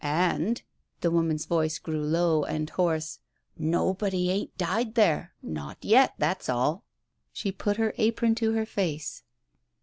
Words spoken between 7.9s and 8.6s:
apron to